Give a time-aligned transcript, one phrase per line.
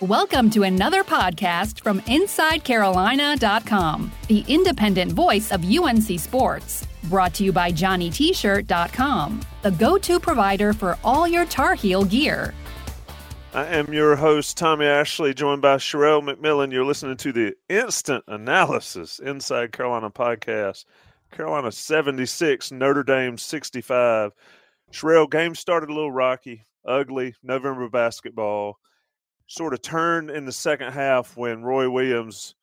[0.00, 6.88] Welcome to another podcast from InsideCarolina.com, the independent voice of UNC Sports.
[7.04, 12.52] Brought to you by JohnnyT-shirt.com, the go-to provider for all your Tar Heel gear.
[13.54, 16.72] I am your host, Tommy Ashley, joined by Sherrell McMillan.
[16.72, 20.84] You're listening to the Instant Analysis Inside Carolina podcast.
[21.30, 24.32] Carolina 76, Notre Dame 65.
[24.90, 28.78] Sherrell, game started a little rocky, ugly, November basketball.
[29.46, 32.54] Sort of turned in the second half when Roy Williams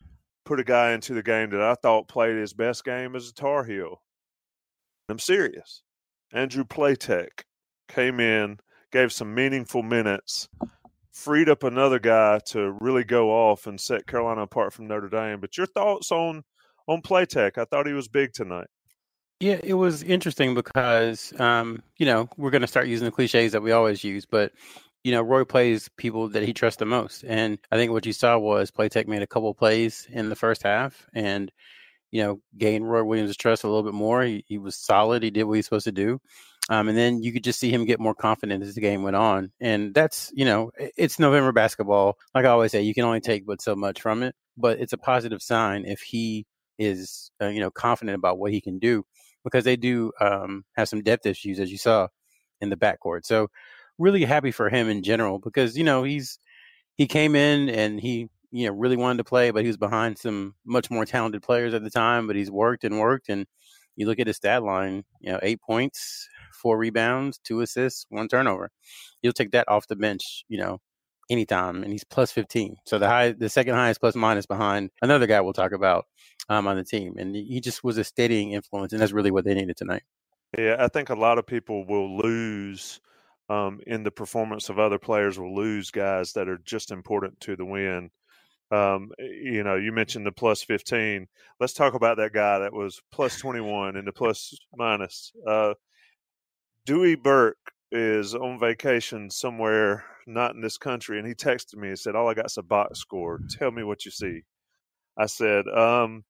[0.45, 3.33] put a guy into the game that I thought played his best game as a
[3.33, 4.01] Tar Heel.
[5.07, 5.83] I'm serious.
[6.33, 7.43] Andrew Platek
[7.87, 8.59] came in,
[8.91, 10.47] gave some meaningful minutes,
[11.11, 15.39] freed up another guy to really go off and set Carolina apart from Notre Dame.
[15.39, 16.43] But your thoughts on
[16.87, 17.57] on Platek?
[17.57, 18.67] I thought he was big tonight.
[19.39, 23.53] Yeah, it was interesting because, um, you know, we're going to start using the cliches
[23.53, 24.51] that we always use, but,
[25.03, 27.23] you know, Roy plays people that he trusts the most.
[27.23, 30.63] And I think what you saw was Platek made a couple plays in the first
[30.63, 31.49] half and,
[32.11, 34.23] you know, gained Roy Williams' trust a little bit more.
[34.23, 35.23] He, he was solid.
[35.23, 36.21] He did what he's supposed to do.
[36.69, 39.17] Um, and then you could just see him get more confident as the game went
[39.17, 39.51] on.
[39.61, 42.17] And that's, you know, it's November basketball.
[42.35, 44.93] Like I always say, you can only take but so much from it, but it's
[44.93, 46.45] a positive sign if he
[46.79, 49.05] is, uh, you know, confident about what he can do
[49.43, 52.07] because they do um, have some depth issues, as you saw
[52.61, 53.25] in the backcourt.
[53.25, 53.47] So
[53.97, 56.39] really happy for him in general because you know he's
[56.95, 60.17] he came in and he you know really wanted to play, but he was behind
[60.17, 62.27] some much more talented players at the time.
[62.27, 63.45] But he's worked and worked, and
[63.95, 68.27] you look at his stat line, you know, eight points, four rebounds, two assists, one
[68.27, 68.69] turnover.
[69.21, 70.79] You'll take that off the bench, you know,
[71.29, 72.77] anytime, and he's plus fifteen.
[72.85, 76.05] So the high, the second highest plus minus behind another guy we'll talk about
[76.49, 79.45] um, on the team, and he just was a steadying influence, and that's really what
[79.45, 80.03] they needed tonight.
[80.57, 82.99] Yeah, I think a lot of people will lose
[83.49, 85.39] um, in the performance of other players.
[85.39, 88.09] Will lose guys that are just important to the win.
[88.71, 91.27] Um, you know, you mentioned the plus fifteen.
[91.59, 95.31] Let's talk about that guy that was plus twenty one and the plus minus.
[95.47, 95.75] Uh,
[96.85, 101.99] Dewey Burke is on vacation somewhere not in this country, and he texted me and
[101.99, 103.39] said, "All I got is a box score.
[103.49, 104.41] Tell me what you see."
[105.17, 106.23] I said, um,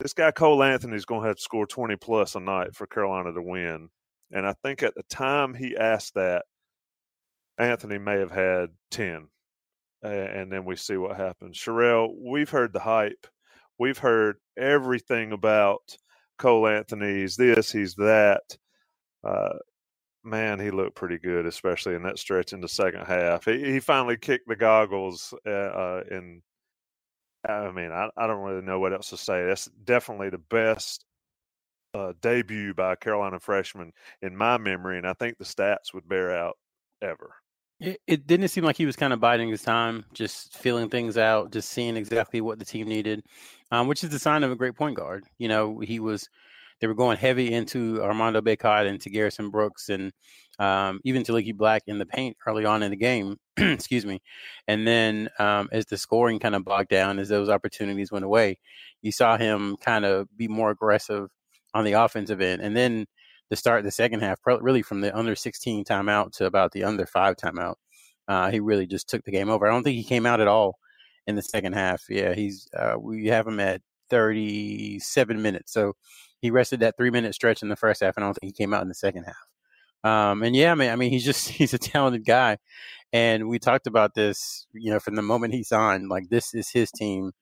[0.00, 2.86] this guy Cole Anthony is going to have to score 20 plus a night for
[2.86, 3.90] Carolina to win.
[4.32, 6.44] And I think at the time he asked that,
[7.58, 9.28] Anthony may have had 10.
[10.02, 11.58] And then we see what happens.
[11.58, 13.26] Sherrell, we've heard the hype.
[13.78, 15.96] We've heard everything about
[16.38, 18.56] Cole Anthony's this, he's that.
[19.22, 19.58] Uh,
[20.24, 23.44] man, he looked pretty good, especially in that stretch in the second half.
[23.44, 26.40] He, he finally kicked the goggles uh, uh, in
[27.48, 29.46] I mean, I, I don't really know what else to say.
[29.46, 31.04] That's definitely the best
[31.94, 33.92] uh, debut by a Carolina freshman
[34.22, 36.56] in my memory, and I think the stats would bear out
[37.02, 37.34] ever.
[37.80, 41.16] It, it didn't seem like he was kind of biding his time, just feeling things
[41.16, 43.24] out, just seeing exactly what the team needed,
[43.70, 45.24] um, which is the sign of a great point guard.
[45.38, 46.28] You know, he was
[46.80, 50.12] they were going heavy into Armando Bacot and to Garrison Brooks and
[50.58, 53.36] um, even to Leaky Black in the paint early on in the game.
[53.56, 54.20] excuse me.
[54.68, 58.58] And then um, as the scoring kind of bogged down, as those opportunities went away,
[59.02, 61.28] you saw him kind of be more aggressive
[61.74, 62.62] on the offensive end.
[62.62, 63.06] And then
[63.48, 67.06] the start the second half, really from the under 16 timeout to about the under
[67.06, 67.74] five timeout,
[68.28, 69.66] uh, he really just took the game over.
[69.66, 70.78] I don't think he came out at all
[71.26, 72.04] in the second half.
[72.08, 75.72] Yeah, he's uh, we have him at 37 minutes.
[75.72, 75.94] So
[76.40, 78.62] he rested that three minute stretch in the first half, and I don't think he
[78.62, 79.36] came out in the second half.
[80.02, 82.58] Um, and yeah, man, I mean, he's just he's a talented guy,
[83.12, 86.08] and we talked about this, you know, from the moment he signed.
[86.08, 87.32] Like this is his team,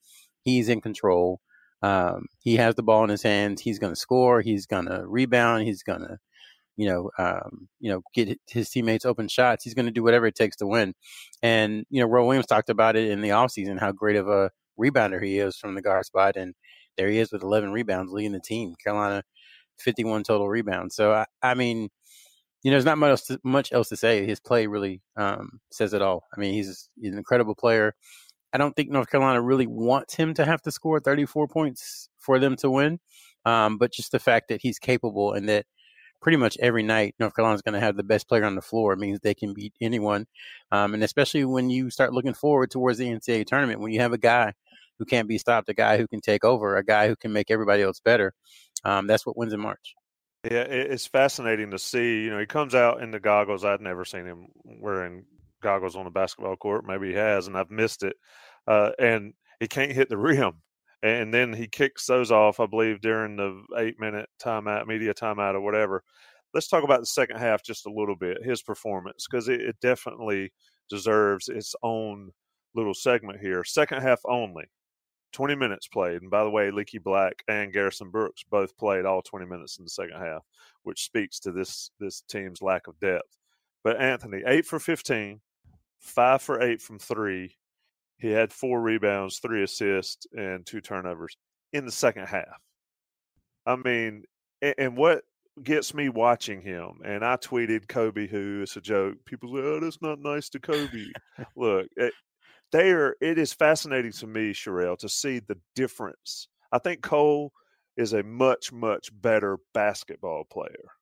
[0.43, 1.41] he's in control.
[1.83, 3.61] Um, he has the ball in his hands.
[3.61, 4.41] He's going to score.
[4.41, 5.63] He's going to rebound.
[5.63, 6.19] He's going to,
[6.77, 9.63] you know, um, you know, get his teammates open shots.
[9.63, 10.95] He's going to do whatever it takes to win.
[11.43, 14.51] And you know, Roy Williams talked about it in the offseason, how great of a
[14.79, 16.55] rebounder he is from the guard spot, and
[16.99, 18.75] there he is with 11 rebounds, leading the team.
[18.83, 19.23] Carolina,
[19.79, 20.95] 51 total rebounds.
[20.95, 21.89] So I, I mean,
[22.63, 24.27] you know, there's not much else, to, much else to say.
[24.27, 26.25] His play really um, says it all.
[26.37, 27.95] I mean, he's, he's an incredible player.
[28.53, 32.39] I don't think North Carolina really wants him to have to score 34 points for
[32.39, 32.99] them to win.
[33.45, 35.67] Um, but just the fact that he's capable and that
[36.21, 38.97] pretty much every night North Carolina's going to have the best player on the floor.
[38.97, 40.27] Means they can beat anyone,
[40.73, 44.13] um, and especially when you start looking forward towards the NCAA tournament, when you have
[44.13, 44.55] a guy
[44.99, 47.51] who can't be stopped, a guy who can take over, a guy who can make
[47.51, 48.35] everybody else better.
[48.85, 49.95] Um, that's what wins in March.
[50.45, 52.23] Yeah, it's fascinating to see.
[52.25, 53.65] You know, he comes out in the goggles.
[53.65, 55.25] I'd never seen him wearing
[55.63, 56.85] goggles on a basketball court.
[56.87, 58.17] Maybe he has, and I've missed it.
[58.67, 60.63] Uh, and he can't hit the rim.
[61.03, 65.55] And then he kicks those off, I believe, during the eight minute timeout, media timeout,
[65.55, 66.03] or whatever.
[66.55, 69.77] Let's talk about the second half just a little bit, his performance, because it, it
[69.81, 70.53] definitely
[70.89, 72.31] deserves its own
[72.75, 73.65] little segment here.
[73.65, 74.65] Second half only.
[75.33, 76.23] 20 minutes played.
[76.23, 79.85] And by the way, Leaky Black and Garrison Brooks both played all 20 minutes in
[79.85, 80.43] the second half,
[80.83, 83.37] which speaks to this this team's lack of depth.
[83.85, 85.41] But Anthony, 8 for 15,
[86.01, 87.57] 5 for 8 from 3.
[88.19, 91.37] He had 4 rebounds, 3 assists and 2 turnovers
[91.73, 92.61] in the second half.
[93.67, 94.25] I mean,
[94.63, 95.23] and what
[95.63, 99.17] gets me watching him, and I tweeted Coby, who is a joke.
[99.25, 101.11] People say, "Oh, that's not nice to Coby."
[101.57, 101.89] Look,
[102.73, 106.49] there it is fascinating to me, Sherrell, to see the difference.
[106.73, 107.53] I think Cole
[107.97, 110.93] is a much, much better basketball player.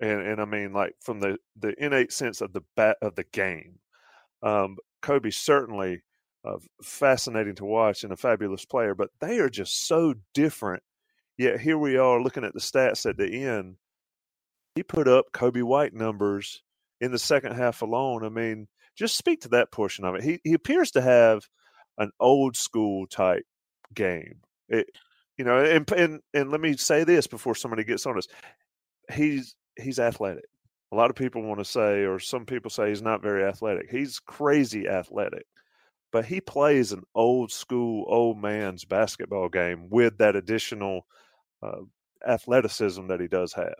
[0.00, 3.24] And and I mean like from the, the innate sense of the bat of the
[3.24, 3.78] game.
[4.42, 6.02] Um, Coby certainly
[6.44, 10.82] uh, fascinating to watch and a fabulous player, but they are just so different.
[11.38, 13.76] Yet here we are looking at the stats at the end.
[14.74, 16.62] He put up Coby White numbers
[17.00, 18.24] in the second half alone.
[18.24, 20.24] I mean, just speak to that portion of it.
[20.24, 21.48] He he appears to have
[21.98, 23.44] an old school type
[23.94, 24.40] game.
[24.68, 24.90] It,
[25.36, 28.26] you know, and and and let me say this before somebody gets on us.
[29.12, 30.46] He's he's athletic.
[30.92, 33.90] A lot of people want to say, or some people say, he's not very athletic.
[33.90, 35.46] He's crazy athletic,
[36.12, 41.06] but he plays an old school, old man's basketball game with that additional
[41.62, 41.80] uh,
[42.26, 43.74] athleticism that he does have.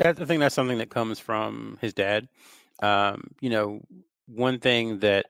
[0.00, 2.28] I think that's something that comes from his dad.
[2.82, 3.80] Um, you know,
[4.26, 5.26] one thing that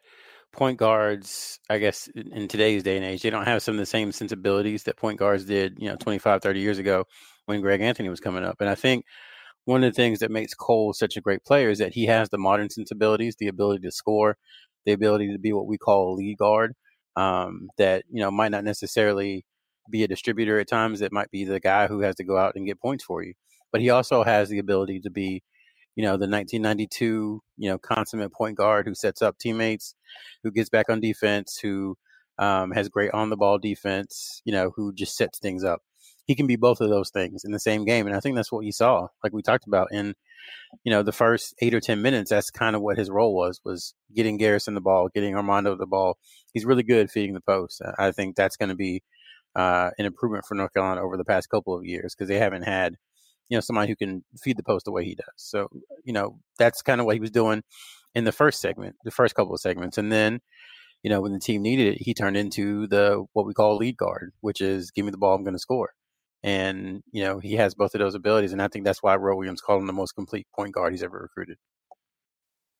[0.52, 3.86] point guards, I guess, in today's day and age, they don't have some of the
[3.86, 7.04] same sensibilities that point guards did, you know, 25, 30 years ago
[7.46, 8.56] when Greg Anthony was coming up.
[8.60, 9.04] And I think
[9.64, 12.28] one of the things that makes Cole such a great player is that he has
[12.28, 14.36] the modern sensibilities, the ability to score,
[14.84, 16.74] the ability to be what we call a lead guard,
[17.16, 19.44] um, that, you know, might not necessarily
[19.90, 21.00] be a distributor at times.
[21.00, 23.34] That might be the guy who has to go out and get points for you.
[23.72, 25.42] But he also has the ability to be
[25.96, 29.94] you know, the 1992, you know, consummate point guard who sets up teammates,
[30.44, 31.96] who gets back on defense, who
[32.38, 35.80] um, has great on the ball defense, you know, who just sets things up.
[36.26, 38.06] He can be both of those things in the same game.
[38.06, 40.14] And I think that's what you saw, like we talked about in,
[40.84, 42.30] you know, the first eight or 10 minutes.
[42.30, 45.86] That's kind of what his role was, was getting Garrison the ball, getting Armando the
[45.86, 46.18] ball.
[46.52, 47.80] He's really good feeding the post.
[47.98, 49.02] I think that's going to be
[49.54, 52.62] uh, an improvement for North Carolina over the past couple of years because they haven't
[52.62, 52.96] had
[53.48, 55.26] you know, somebody who can feed the post the way he does.
[55.36, 55.68] So,
[56.04, 57.62] you know, that's kind of what he was doing
[58.14, 59.98] in the first segment, the first couple of segments.
[59.98, 60.40] And then,
[61.02, 63.96] you know, when the team needed it, he turned into the what we call lead
[63.96, 65.90] guard, which is give me the ball, I'm going to score.
[66.42, 68.52] And, you know, he has both of those abilities.
[68.52, 71.02] And I think that's why Roy Williams called him the most complete point guard he's
[71.02, 71.58] ever recruited.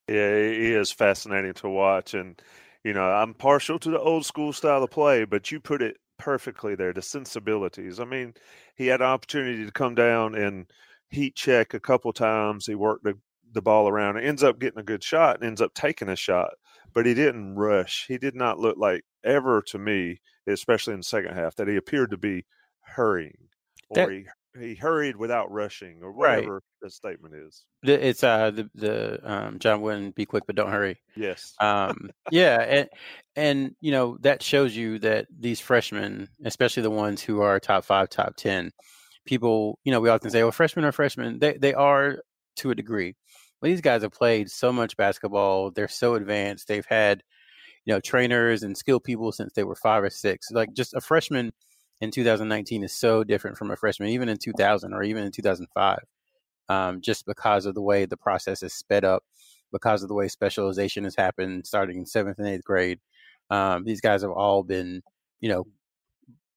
[0.09, 2.15] Yeah, he is fascinating to watch.
[2.15, 2.41] And,
[2.85, 5.97] you know, I'm partial to the old school style of play, but you put it
[6.19, 6.93] perfectly there.
[6.93, 8.01] The sensibilities.
[8.01, 8.35] I mean,
[8.75, 10.67] he had an opportunity to come down and
[11.09, 12.67] heat check a couple times.
[12.67, 13.19] He worked the,
[13.53, 16.17] the ball around and ends up getting a good shot and ends up taking a
[16.17, 16.55] shot.
[16.93, 18.07] But he didn't rush.
[18.09, 21.77] He did not look like ever to me, especially in the second half, that he
[21.77, 22.47] appeared to be
[22.81, 23.49] hurrying
[23.89, 24.27] or that, he
[24.61, 26.63] he hurried without rushing or whatever right.
[26.83, 27.65] the statement is.
[27.83, 30.99] It's uh the the um, John Wooden be quick but don't hurry.
[31.17, 31.55] Yes.
[31.61, 32.89] Um yeah and
[33.35, 37.85] and you know that shows you that these freshmen, especially the ones who are top
[37.85, 38.73] 5, top 10,
[39.27, 41.39] people, you know, we often say well freshmen are freshmen.
[41.39, 42.19] They they are
[42.57, 43.15] to a degree.
[43.61, 45.71] But these guys have played so much basketball.
[45.71, 46.69] They're so advanced.
[46.69, 47.23] They've had
[47.85, 50.51] you know trainers and skilled people since they were 5 or 6.
[50.53, 51.53] Like just a freshman
[52.01, 55.99] in 2019 is so different from a freshman, even in 2000 or even in 2005,
[56.69, 59.25] um, just because of the way the process is sped up,
[59.73, 63.01] because of the way specialization has happened starting in seventh and eighth grade.
[63.51, 65.03] Um, these guys have all been,
[65.41, 65.67] you know,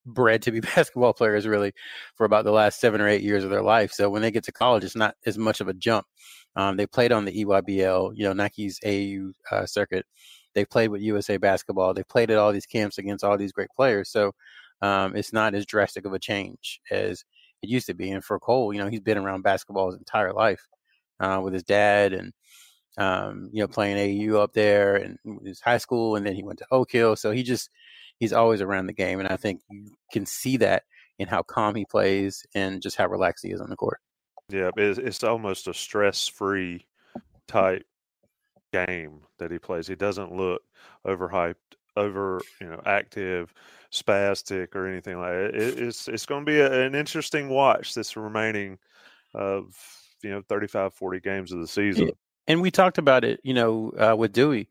[0.05, 1.74] bred to be basketball players really
[2.15, 3.91] for about the last seven or eight years of their life.
[3.91, 6.05] So when they get to college, it's not as much of a jump.
[6.55, 10.05] Um, they played on the EYBL, you know, Nike's AU uh, circuit.
[10.55, 11.93] They played with USA basketball.
[11.93, 14.10] They played at all these camps against all these great players.
[14.10, 14.34] So
[14.81, 17.24] um, it's not as drastic of a change as
[17.62, 18.12] it used to be.
[18.12, 20.65] And for Cole, you know, he's been around basketball his entire life
[21.19, 22.33] uh, with his dad and,
[22.98, 26.15] um, you know, playing AU up there and his high school.
[26.15, 27.15] And then he went to Oak Hill.
[27.15, 27.69] So he just,
[28.19, 29.19] he's always around the game.
[29.19, 30.83] And I think you can see that
[31.17, 34.00] in how calm he plays and just how relaxed he is on the court.
[34.50, 36.86] Yeah, it's, it's almost a stress-free
[37.48, 37.86] type
[38.71, 39.88] game that he plays.
[39.88, 40.62] He doesn't look
[41.05, 41.55] overhyped,
[41.98, 43.53] over you know active,
[43.91, 45.55] spastic, or anything like that.
[45.55, 48.77] It, it's it's going to be a, an interesting watch this remaining
[49.34, 49.75] of
[50.24, 52.12] you know 35, 40 games of the season.
[52.48, 54.69] And we talked about it, you know, uh, with Dewey.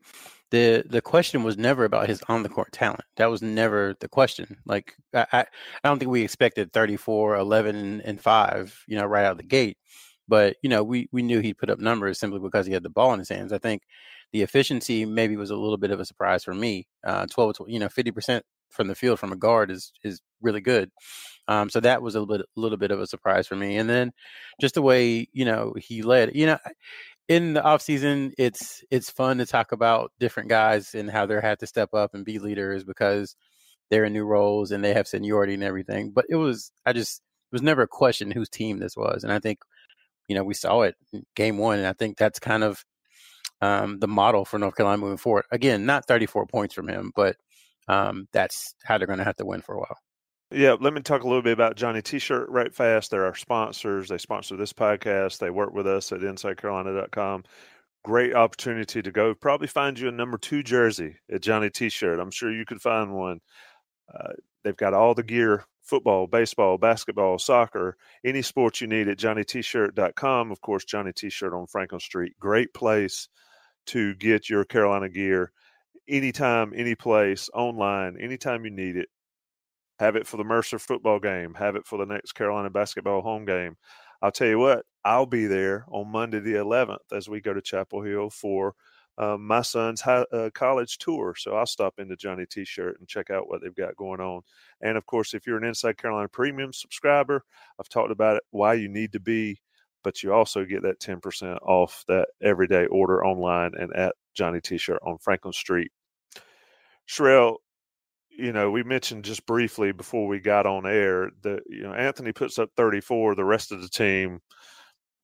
[0.51, 3.03] The the question was never about his on the court talent.
[3.17, 4.57] That was never the question.
[4.65, 9.25] Like I, I, I don't think we expected 34, 11, and five, you know, right
[9.25, 9.77] out of the gate.
[10.29, 12.89] But you know, we we knew he'd put up numbers simply because he had the
[12.89, 13.51] ball in his hands.
[13.51, 13.83] I think
[14.31, 16.87] the efficiency maybe was a little bit of a surprise for me.
[17.03, 20.91] Uh, 12, you know, 50% from the field from a guard is is really good.
[21.47, 23.77] Um, so that was a little bit a little bit of a surprise for me.
[23.77, 24.11] And then
[24.61, 26.35] just the way you know he led.
[26.35, 26.57] You know,
[27.27, 31.41] in the off season, it's it's fun to talk about different guys and how they're
[31.41, 33.35] had to step up and be leaders because
[33.89, 36.11] they're in new roles and they have seniority and everything.
[36.11, 37.21] But it was I just
[37.51, 39.59] it was never a question whose team this was, and I think
[40.29, 40.95] you know we saw it
[41.35, 42.85] game one, and I think that's kind of
[43.61, 45.45] um, the model for North Carolina moving forward.
[45.51, 47.35] Again, not 34 points from him, but
[47.89, 49.97] um, that's how they're going to have to win for a while.
[50.51, 53.11] Yeah, let me talk a little bit about Johnny T-shirt right fast.
[53.11, 54.09] They're our sponsors.
[54.09, 55.37] They sponsor this podcast.
[55.37, 57.43] They work with us at InsideCarolina.com.
[58.03, 59.35] Great opportunity to go.
[59.35, 62.19] Probably find you a number two jersey at Johnny T-shirt.
[62.19, 63.41] I'm sure you could find one.
[64.11, 64.33] Uh,
[64.63, 70.51] they've got all the gear football, baseball, basketball, soccer, any sports you need at johnnytshirt.com.
[70.51, 72.33] Of course, Johnny T-shirt on Franklin Street.
[72.39, 73.27] Great place
[73.87, 75.51] to get your Carolina gear
[76.07, 79.09] anytime, any place, online, anytime you need it.
[79.99, 81.55] Have it for the Mercer football game.
[81.55, 83.75] Have it for the next Carolina basketball home game.
[84.21, 87.61] I'll tell you what, I'll be there on Monday the 11th as we go to
[87.61, 88.75] Chapel Hill for
[89.19, 91.35] uh, my son's high, uh, college tour.
[91.37, 94.41] So I'll stop into Johnny T-shirt and check out what they've got going on.
[94.81, 97.43] And of course, if you're an Inside Carolina Premium subscriber,
[97.79, 99.61] I've talked about it, why you need to be
[100.03, 104.99] but you also get that 10% off that everyday order online and at Johnny T-shirt
[105.03, 105.91] on Franklin Street.
[107.07, 107.57] Sherrell,
[108.29, 112.31] you know, we mentioned just briefly before we got on air that you know Anthony
[112.31, 114.39] puts up 34, the rest of the team,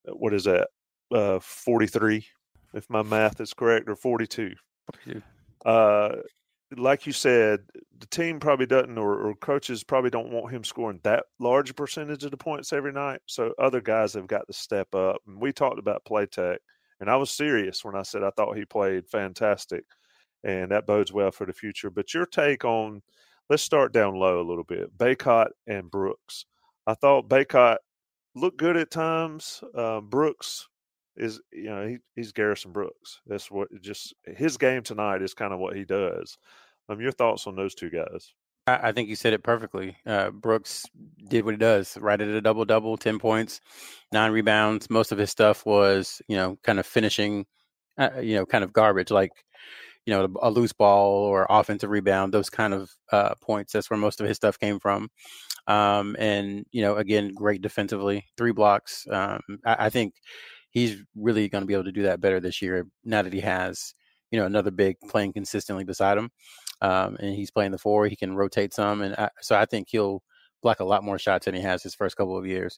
[0.05, 0.67] what is that,
[1.13, 2.25] uh, 43,
[2.75, 4.53] if my math is correct, or 42.
[5.65, 6.17] Uh,
[6.77, 7.61] like you said,
[7.97, 12.23] the team probably doesn't, or, or, coaches probably don't want him scoring that large percentage
[12.23, 13.21] of the points every night.
[13.25, 15.21] So other guys have got to step up.
[15.25, 16.57] And we talked about Platek,
[16.99, 19.85] and I was serious when I said I thought he played fantastic,
[20.43, 21.89] and that bodes well for the future.
[21.89, 23.01] But your take on,
[23.49, 24.95] let's start down low a little bit.
[24.97, 26.45] Bacot and Brooks.
[26.85, 27.77] I thought Bacot
[28.35, 29.63] looked good at times.
[29.73, 30.67] Uh, Brooks
[31.17, 33.21] is you know he, he's Garrison Brooks.
[33.27, 36.37] That's what just his game tonight is kind of what he does.
[36.89, 38.33] Um, your thoughts on those two guys?
[38.67, 39.97] I, I think you said it perfectly.
[40.05, 40.85] Uh, Brooks
[41.27, 43.61] did what he does, right at a double double, ten points,
[44.11, 44.89] nine rebounds.
[44.89, 47.45] Most of his stuff was you know kind of finishing,
[47.97, 49.31] uh, you know, kind of garbage like
[50.05, 52.33] you know a loose ball or offensive rebound.
[52.33, 53.73] Those kind of uh, points.
[53.73, 55.09] That's where most of his stuff came from.
[55.67, 59.07] Um, and you know, again, great defensively, three blocks.
[59.09, 60.13] Um, I, I think
[60.75, 63.39] he's really going to be able to do that better this year now that he
[63.41, 63.95] has
[64.29, 66.29] you know another big playing consistently beside him
[66.81, 69.87] um, and he's playing the four he can rotate some and I, so i think
[69.89, 70.21] he'll
[70.65, 72.75] block a lot more shots than he has his first couple of years.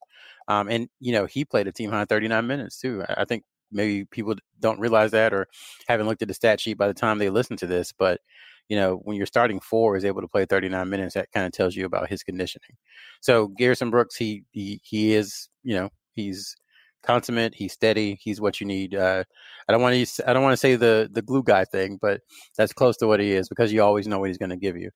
[0.50, 3.04] Um, and you know he played a team high 39 minutes too.
[3.08, 5.48] I think maybe people don't realize that or
[5.88, 8.22] haven't looked at the stat sheet by the time they listen to this but
[8.70, 11.51] you know when you're starting four is able to play 39 minutes that kind of
[11.54, 12.75] tells you about his conditioning.
[13.22, 16.58] So garrison brooks he he, he is you know he's
[17.04, 17.56] consummate.
[17.56, 18.18] He's steady.
[18.22, 18.96] He's what you need.
[18.96, 19.24] Uh,
[19.68, 20.30] I don't want to.
[20.30, 22.22] I don't want to say the the glue guy thing, but
[22.58, 24.77] that's close to what he is because you always know what he's going to give
[24.77, 24.89] you.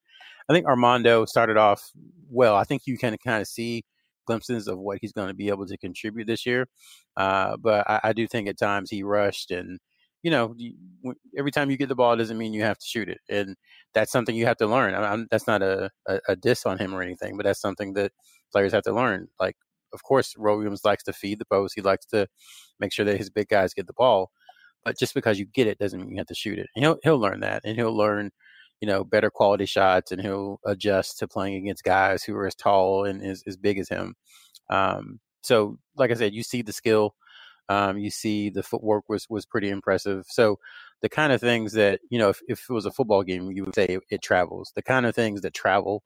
[0.48, 1.90] I think Armando started off
[2.30, 2.56] well.
[2.56, 3.84] I think you can kind of see
[4.26, 6.68] glimpses of what he's going to be able to contribute this year.
[7.16, 9.78] Uh, but I, I, do think at times he rushed and.
[10.24, 10.54] You know,
[11.36, 13.56] every time you get the ball doesn't mean you have to shoot it, and
[13.92, 14.94] that's something you have to learn.
[14.94, 18.12] I that's not a, a, a diss on him or anything, but that's something that
[18.52, 19.26] players have to learn.
[19.40, 19.56] Like
[19.92, 21.74] of course, Roy Williams likes to feed the post.
[21.74, 22.26] He likes to
[22.80, 24.30] make sure that his big guys get the ball.
[24.84, 26.68] But just because you get it doesn't mean you have to shoot it.
[26.74, 28.30] And he'll he'll learn that, and he'll learn,
[28.80, 32.54] you know, better quality shots, and he'll adjust to playing against guys who are as
[32.54, 34.14] tall and as, as big as him.
[34.70, 37.14] Um, so, like I said, you see the skill,
[37.68, 40.24] um, you see the footwork was was pretty impressive.
[40.28, 40.58] So,
[41.00, 43.64] the kind of things that you know, if, if it was a football game, you
[43.64, 44.72] would say it, it travels.
[44.74, 46.02] The kind of things that travel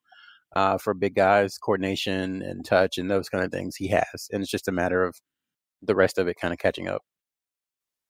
[0.56, 4.28] uh, for big guys, coordination and touch and those kind of things he has.
[4.32, 5.20] And it's just a matter of
[5.82, 7.02] the rest of it kind of catching up.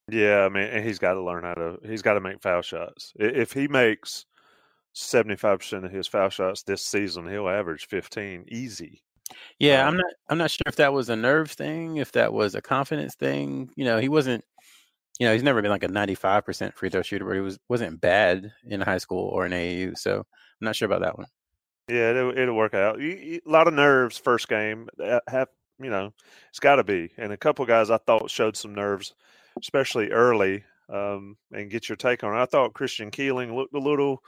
[0.08, 1.78] Yeah, I mean, he's got to learn how to.
[1.84, 3.12] He's got to make foul shots.
[3.16, 4.26] If he makes
[4.92, 9.02] seventy-five percent of his foul shots this season, he'll average fifteen easy.
[9.58, 10.12] Yeah, um, I'm not.
[10.28, 13.70] I'm not sure if that was a nerves thing, if that was a confidence thing.
[13.74, 14.44] You know, he wasn't.
[15.18, 18.00] You know, he's never been like a 95% free throw shooter, but he was wasn't
[18.00, 19.98] bad in high school or in AAU.
[19.98, 20.24] So I'm
[20.60, 21.26] not sure about that one.
[21.88, 23.00] Yeah, it'll, it'll work out.
[23.00, 24.88] You, you, a lot of nerves first game.
[25.28, 26.12] Have you know,
[26.48, 27.10] it's got to be.
[27.18, 29.14] And a couple guys I thought showed some nerves,
[29.60, 30.64] especially early.
[30.88, 32.40] Um, and get your take on it.
[32.40, 34.22] I thought Christian Keeling looked a little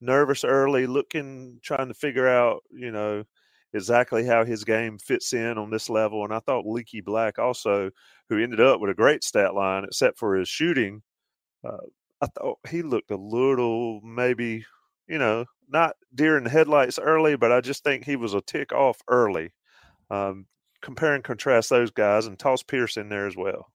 [0.00, 3.24] nervous early, looking, trying to figure out, you know,
[3.72, 6.22] exactly how his game fits in on this level.
[6.24, 7.90] And I thought Leaky Black also,
[8.28, 11.02] who ended up with a great stat line, except for his shooting,
[11.64, 11.78] uh,
[12.20, 14.64] I thought he looked a little maybe,
[15.08, 18.40] you know, not deer in the headlights early, but I just think he was a
[18.40, 19.52] tick off early.
[20.10, 20.46] Um,
[20.82, 23.66] compare and contrast those guys and toss Pierce in there as well.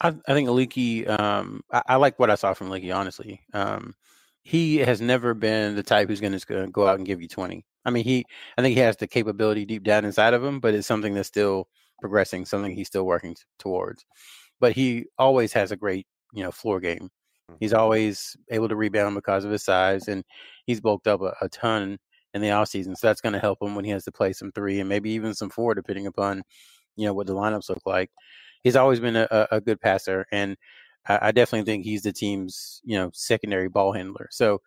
[0.00, 3.40] I, I think Leaky, um, I, I, like what I saw from Leaky, honestly.
[3.54, 3.94] Um,
[4.42, 7.64] he has never been the type who's going to go out and give you 20.
[7.84, 8.24] I mean, he,
[8.58, 11.28] I think he has the capability deep down inside of him, but it's something that's
[11.28, 11.68] still
[12.00, 14.04] progressing, something he's still working t- towards.
[14.60, 17.10] But he always has a great, you know, floor game.
[17.60, 20.24] He's always able to rebound because of his size, and
[20.66, 21.98] he's bulked up a, a ton
[22.34, 22.96] in the offseason.
[22.96, 25.10] So that's going to help him when he has to play some three and maybe
[25.10, 26.42] even some four, depending upon,
[26.96, 28.10] you know, what the lineups look like.
[28.62, 30.56] He's always been a, a good passer, and
[31.06, 34.28] I, I, definitely think he's the team's, you know, secondary ball handler.
[34.30, 34.60] So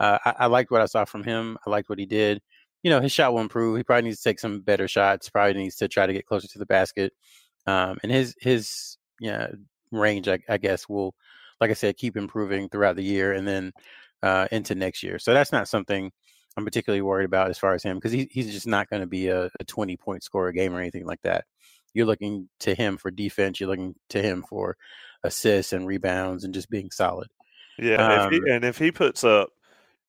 [0.00, 1.58] uh, I, I liked what I saw from him.
[1.66, 2.40] I liked what he did.
[2.82, 3.76] You know, his shot will improve.
[3.76, 5.28] He probably needs to take some better shots.
[5.28, 7.12] Probably needs to try to get closer to the basket.
[7.66, 9.48] Um, and his his yeah
[9.92, 11.14] range, I, I guess, will,
[11.62, 13.72] like I said, keep improving throughout the year and then
[14.20, 15.20] uh, into next year.
[15.20, 16.10] So that's not something
[16.56, 19.06] I'm particularly worried about as far as him because he, he's just not going to
[19.06, 21.44] be a, a 20 point scorer game or anything like that.
[21.94, 23.60] You're looking to him for defense.
[23.60, 24.76] You're looking to him for
[25.22, 27.28] assists and rebounds and just being solid.
[27.78, 29.50] Yeah, um, if he, and if he puts up,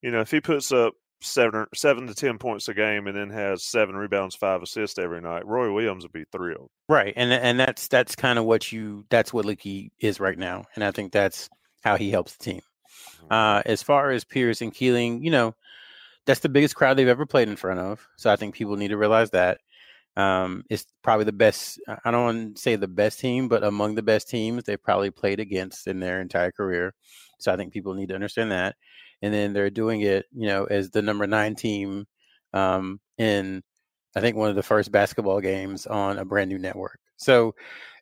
[0.01, 3.30] you know, if he puts up seven seven to ten points a game and then
[3.30, 6.70] has seven rebounds, five assists every night, Roy Williams would be thrilled.
[6.88, 10.65] Right, and and that's that's kind of what you that's what Leaky is right now,
[10.75, 11.50] and I think that's
[11.84, 12.62] how he helps the team.
[13.24, 13.34] Mm-hmm.
[13.34, 15.56] Uh, as far as Pierce and Keeling, you know,
[16.26, 18.08] that's the biggest crowd they've ever played in front of.
[18.17, 19.60] So I think people need to realize that.
[20.15, 21.80] Um, it's probably the best.
[21.88, 25.10] I don't want to say the best team, but among the best teams they've probably
[25.10, 26.93] played against in their entire career.
[27.39, 28.76] So I think people need to understand that.
[29.23, 32.05] And then they're doing it, you know, as the number nine team
[32.53, 33.63] um, in,
[34.15, 36.99] I think, one of the first basketball games on a brand new network.
[37.17, 37.55] So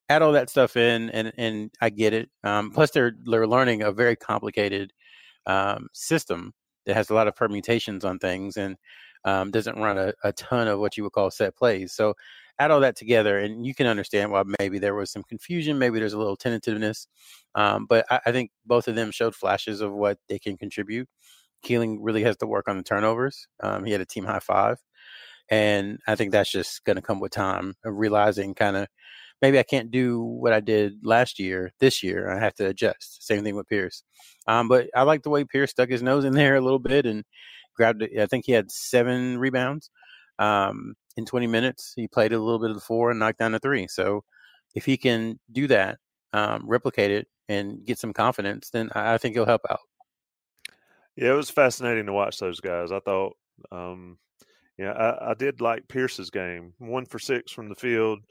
[0.10, 2.30] add all that stuff in, and and I get it.
[2.44, 4.92] Um, plus, they're they're learning a very complicated
[5.46, 6.54] um, system
[6.86, 8.76] that has a lot of permutations on things and
[9.26, 11.94] um, doesn't run a, a, ton of what you would call set plays.
[11.94, 12.16] So
[12.62, 15.98] add all that together, and you can understand why maybe there was some confusion, maybe
[16.00, 17.08] there's a little tentativeness.
[17.56, 21.10] Um, but I, I, think both of them showed flashes of what they can contribute.
[21.64, 23.48] Keeling really has to work on the turnovers.
[23.62, 24.78] Um, he had a team high five,
[25.50, 28.88] and I think that's just going to come with time of realizing kind of
[29.42, 31.72] maybe I can't do what I did last year.
[31.80, 33.26] This year, I have to adjust.
[33.26, 34.04] Same thing with Pierce.
[34.48, 37.08] Um, but I like the way Pierce stuck his nose in there a little bit
[37.08, 37.24] and
[37.76, 38.20] grabbed it.
[38.20, 39.90] I think he had seven rebounds
[40.42, 41.94] um, in 20 minutes.
[41.96, 43.88] He played a little bit of the four and knocked down the three.
[43.88, 44.24] So
[44.76, 45.98] if he can do that,
[46.34, 49.80] um, replicate it, and get some confidence, then I think he'll help out.
[51.18, 52.92] Yeah, it was fascinating to watch those guys.
[52.92, 53.36] I thought,
[53.72, 54.18] um,
[54.78, 56.74] yeah, I, I did like Pierce's game.
[56.78, 58.22] One for six from the field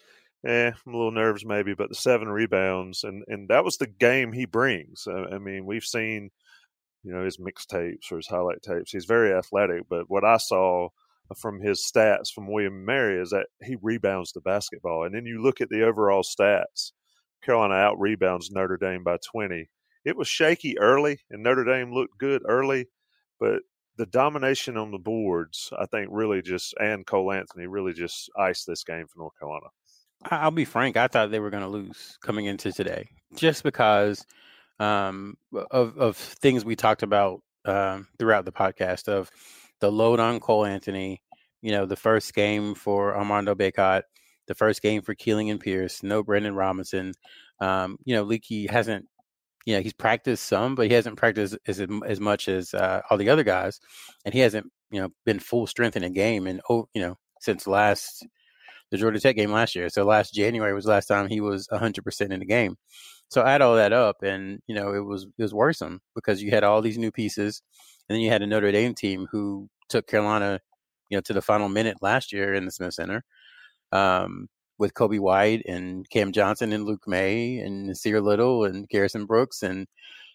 [0.47, 3.87] eh, I'm a little nervous maybe, but the seven rebounds and and that was the
[3.87, 5.07] game he brings.
[5.07, 6.31] I, I mean, we've seen
[7.03, 8.93] you know his mixtapes or his highlight tapes.
[8.93, 10.89] He's very athletic, but what I saw
[11.39, 15.43] from his stats from William Mary is that he rebounds the basketball, and then you
[15.43, 16.93] look at the overall stats.
[17.43, 19.69] Carolina out rebounds Notre Dame by 20.
[20.05, 22.87] It was shaky early, and Notre Dame looked good early,
[23.39, 23.63] but
[23.97, 28.67] the domination on the boards, I think, really just and Cole Anthony really just iced
[28.67, 29.67] this game for North Carolina.
[30.31, 30.97] I'll be frank.
[30.97, 34.25] I thought they were going to lose coming into today, just because
[34.79, 35.37] um,
[35.71, 39.31] of of things we talked about um, throughout the podcast of
[39.81, 41.23] the load on Cole Anthony.
[41.63, 44.03] You know, the first game for Armando Bacot,
[44.47, 46.03] the first game for Keeling and Pierce.
[46.03, 47.13] No Brandon Robinson.
[47.61, 49.07] Um, you know, Leaky hasn't.
[49.67, 53.19] You know, he's practiced some, but he hasn't practiced as as much as uh, all
[53.19, 53.79] the other guys,
[54.25, 57.17] and he hasn't you know been full strength in a game and oh you know
[57.41, 58.27] since last
[58.91, 59.89] the Georgia Tech game last year.
[59.89, 62.77] So last January was last time he was 100% in the game.
[63.29, 66.51] So add all that up, and you know it was it was worrisome because you
[66.51, 67.63] had all these new pieces,
[68.11, 70.59] and then you had a Notre Dame team who took Carolina,
[71.11, 73.23] you know, to the final minute last year in the Smith Center,
[73.93, 79.27] um, with Coby White and Cam Johnson and Luke Maye and Nassir Little and Garrison
[79.27, 79.87] Brooks and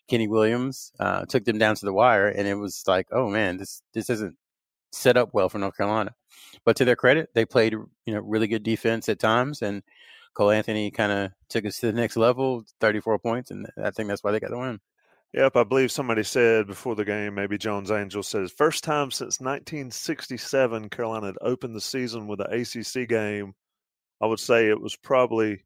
[0.08, 3.58] Kenny Williams uh, took them down to the wire, and it was like, oh man,
[3.58, 4.38] this this isn't
[4.94, 6.14] set up well for North Carolina.
[6.64, 9.84] But to their credit, they played you know really good defense at times, and
[10.34, 14.08] Cole Anthony kind of took us to the next level, 34 points, and I think
[14.08, 14.80] that's why they got the win.
[15.36, 19.42] Yep, I believe somebody said before the game, maybe Jones Angell says, first time since
[19.42, 23.54] 1967 Carolina had opened the season with an ACC game.
[24.22, 25.66] I would say it was probably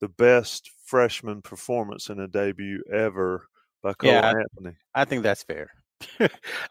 [0.00, 3.46] the best freshman performance in a debut ever
[3.84, 4.76] by Cole yeah, Anthony.
[4.96, 5.70] I think that's fair.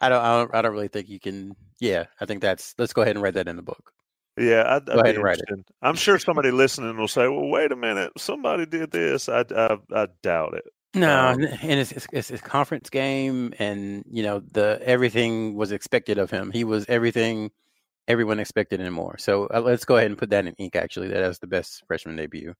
[0.02, 1.56] I don't, I don't, I don't really think you can.
[1.80, 2.76] Yeah, I think that's.
[2.78, 3.94] Let's go ahead and write that in the book.
[4.38, 5.66] Yeah, I'd, I'd go ahead and write it.
[5.82, 9.78] I'm sure somebody listening will say, "Well, wait a minute, somebody did this." I, I,
[9.96, 10.66] I doubt it.
[10.96, 15.72] No, um, and it's, it's, it's a conference game, and you know the everything was
[15.72, 16.52] expected of him.
[16.52, 17.52] He was everything
[18.08, 19.18] everyone expected and more.
[19.18, 20.76] So uh, let's go ahead and put that in ink.
[20.76, 22.54] Actually, that was the best freshman debut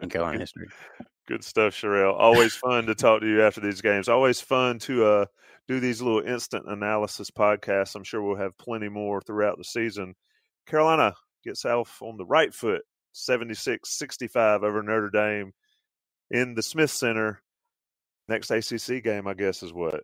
[0.00, 0.68] in Carolina history.
[1.26, 2.18] Good stuff, Sherrell.
[2.18, 4.08] Always fun to talk to you after these games.
[4.08, 5.24] Always fun to uh,
[5.68, 7.94] do these little instant analysis podcasts.
[7.94, 10.16] I'm sure we'll have plenty more throughout the season.
[10.66, 11.14] Carolina
[11.44, 15.52] gets off on the right foot, 76 65 over Notre Dame
[16.30, 17.42] in the Smith Center
[18.28, 20.00] next ACC game, I guess, is what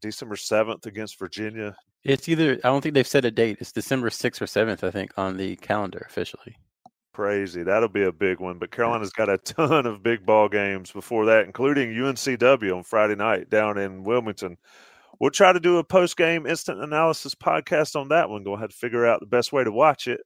[0.00, 1.74] December seventh against Virginia.
[2.04, 3.58] It's either I don't think they've set a date.
[3.60, 6.56] It's December sixth or seventh, I think, on the calendar officially.
[7.14, 8.58] Crazy, that'll be a big one.
[8.58, 13.14] But Carolina's got a ton of big ball games before that, including UNCW on Friday
[13.14, 14.56] night down in Wilmington.
[15.20, 18.42] We'll try to do a post game instant analysis podcast on that one.
[18.42, 20.20] Go ahead and figure out the best way to watch it.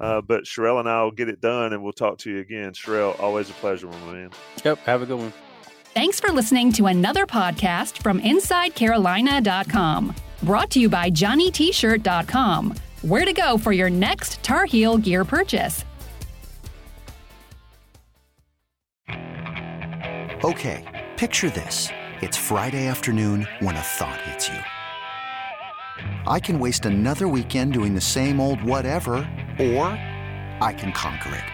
[0.00, 2.72] Uh, but Sherrell and I will get it done, and we'll talk to you again.
[2.72, 4.30] Sherrell, always a pleasure, my man.
[4.64, 5.32] Yep, have a good one.
[5.94, 10.12] Thanks for listening to another podcast from InsideCarolina.com.
[10.42, 12.74] Brought to you by JohnnyT-shirt.com.
[13.02, 15.84] Where to go for your next Tar Heel gear purchase.
[20.42, 21.90] Okay, picture this.
[22.20, 24.58] It's Friday afternoon when a thought hits you.
[26.26, 29.12] I can waste another weekend doing the same old whatever,
[29.60, 29.86] or
[30.60, 31.53] I can conquer it.